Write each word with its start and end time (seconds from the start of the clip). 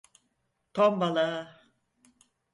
Tombala! 0.73 1.27